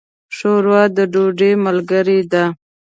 [0.35, 2.43] ښوروا د ډوډۍ ملګرې ده.